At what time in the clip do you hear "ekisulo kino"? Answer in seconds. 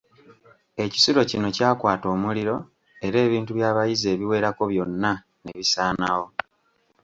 0.83-1.47